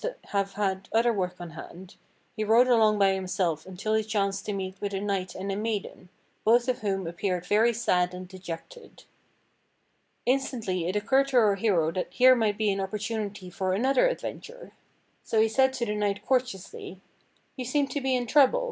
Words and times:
]to 0.01 0.15
have 0.29 0.53
had 0.53 0.89
other 0.91 1.13
work 1.13 1.35
on 1.39 1.51
hand, 1.51 1.93
he 2.35 2.43
rode 2.43 2.65
along 2.67 2.97
by 2.97 3.13
himself 3.13 3.67
until 3.67 3.93
he 3.93 4.03
chanced 4.03 4.43
to 4.47 4.51
meet 4.51 4.73
with 4.81 4.95
a 4.95 4.99
knight 4.99 5.35
and 5.35 5.51
a 5.51 5.55
maiden, 5.55 6.09
both 6.43 6.67
of 6.67 6.79
whom 6.79 7.05
appeared 7.05 7.45
very 7.45 7.71
sad 7.71 8.11
and 8.11 8.27
dejected. 8.27 9.03
Instantly 10.25 10.87
it 10.87 10.95
occurred 10.95 11.27
to 11.27 11.37
our 11.37 11.53
hero 11.53 11.91
that 11.91 12.11
here 12.11 12.33
might 12.35 12.57
be 12.57 12.71
an 12.71 12.79
oppor 12.79 12.93
tunity 12.99 13.53
for 13.53 13.73
another 13.75 14.07
adventure. 14.07 14.71
So 15.23 15.39
he 15.39 15.47
said 15.47 15.71
to 15.73 15.85
the 15.85 15.93
knight 15.93 16.25
courteously: 16.25 16.99
"You 17.55 17.65
seem 17.65 17.85
to 17.89 18.01
be 18.01 18.15
in 18.15 18.25
trouble. 18.25 18.59